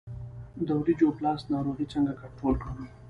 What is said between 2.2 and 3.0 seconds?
کنټرول کړم؟